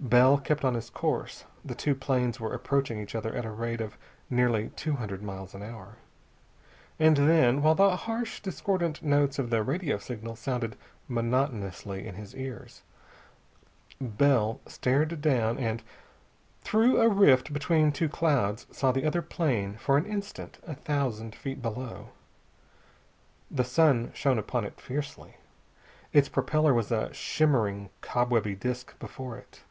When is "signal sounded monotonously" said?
9.96-12.06